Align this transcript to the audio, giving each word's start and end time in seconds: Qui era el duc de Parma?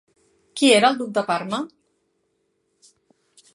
Qui 0.61 0.69
era 0.77 0.89
el 0.93 0.97
duc 1.01 1.11
de 1.17 1.23
Parma? 1.27 1.61